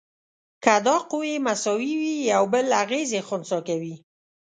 [0.63, 3.95] که دا قوې مساوي وي یو بل اغیزې خنثی کوي.